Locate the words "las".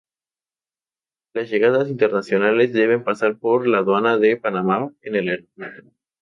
1.33-1.51